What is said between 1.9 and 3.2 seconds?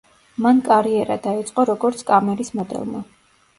„კამერის მოდელმა“.